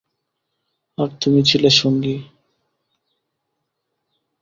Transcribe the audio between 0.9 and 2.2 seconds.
আর তুমি ছিলে সঙ্গী।